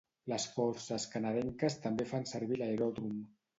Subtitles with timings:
[0.31, 3.25] Les Forces canadenques també fan servir l'aeròdrom.